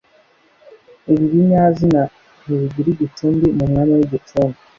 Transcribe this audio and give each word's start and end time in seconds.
Ibi 1.11 1.25
binyazina 1.31 2.01
ntibigira 2.41 2.87
igicumbi 2.91 3.45
mu 3.57 3.63
mwanya 3.69 3.93
w’igicumbi 3.99 4.57